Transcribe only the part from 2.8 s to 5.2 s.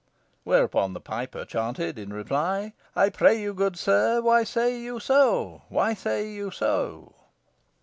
"I pray you, good sir, why say you